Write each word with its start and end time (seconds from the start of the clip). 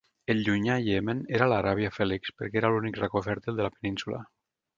El 0.33 0.39
llunyà 0.45 0.77
Iemen 0.85 1.19
era 1.39 1.49
l'Aràbia 1.53 1.91
Fèlix, 1.99 2.33
perquè 2.41 2.59
era 2.63 2.73
l'únic 2.77 2.99
racó 3.05 3.23
fèrtil 3.29 3.61
de 3.61 3.69
la 3.69 3.73
península. 3.79 4.25